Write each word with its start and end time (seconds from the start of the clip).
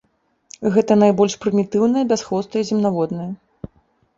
Гэта 0.77 0.95
найбольш 1.03 1.35
прымітыўныя 1.45 2.07
бясхвостыя 2.13 2.67
земнаводныя. 2.71 3.31